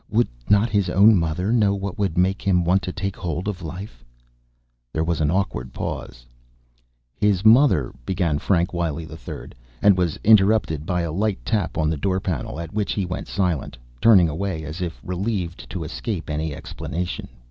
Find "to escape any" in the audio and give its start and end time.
15.69-16.51